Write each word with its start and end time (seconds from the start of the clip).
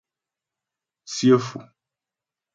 Tsyə́ 1.07 1.37
Fò. 1.47 1.59